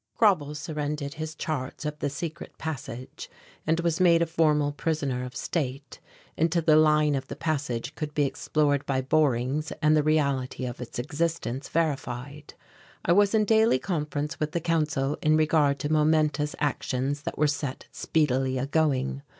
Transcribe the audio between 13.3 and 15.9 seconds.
in daily conference with the Council in regard